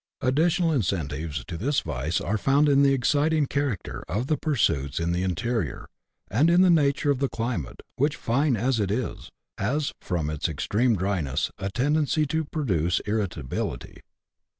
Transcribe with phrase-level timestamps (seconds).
[0.19, 5.11] Additional incentives to this vice are found in the exciting character of the pursuits in
[5.11, 5.85] the interior,
[6.27, 9.29] and in the nature of the climate, which, fine as it is,
[9.59, 14.01] has, from its extreme dryness, a tendency to produce irritability.